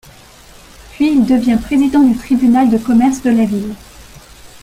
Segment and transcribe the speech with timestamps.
[0.93, 3.75] Puis il devient président du tribunal de commerce de la ville.